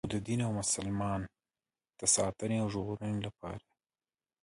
او 0.05 0.11
د 0.13 0.15
دین 0.27 0.39
او 0.47 0.51
مسلمان 0.61 1.21
د 1.99 2.01
ساتنې 2.15 2.57
او 2.63 2.67
ژغورنې 2.73 3.19
لپاره 3.27 3.63
یې. 3.69 3.77